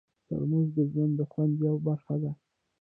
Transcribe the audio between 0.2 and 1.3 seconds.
ترموز د ژوند د